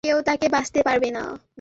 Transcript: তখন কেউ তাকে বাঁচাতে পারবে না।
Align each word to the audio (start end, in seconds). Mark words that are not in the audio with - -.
তখন 0.01 0.07
কেউ 0.07 0.19
তাকে 0.29 0.47
বাঁচাতে 0.55 0.81
পারবে 0.87 1.09
না। 1.11 1.23